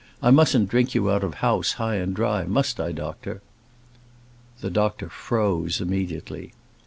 I 0.19 0.31
mustn't 0.31 0.67
drink 0.67 0.95
you 0.95 1.11
out 1.11 1.23
of 1.23 1.35
house, 1.45 1.73
high 1.73 1.97
and 1.97 2.15
dry; 2.15 2.43
must 2.45 2.79
I, 2.79 2.91
doctor?" 2.91 3.39
The 4.59 4.71
doctor 4.71 5.09
froze 5.09 5.79
immediately. 5.79 6.53